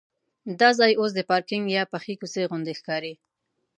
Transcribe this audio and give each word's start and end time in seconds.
دا 0.59 0.69
ځای 0.79 0.91
اوس 0.99 1.11
د 1.15 1.21
پارکینک 1.29 1.63
یا 1.77 1.83
پخې 1.93 2.13
کوڅې 2.19 2.43
غوندې 2.49 2.73
ښکاري. 2.79 3.13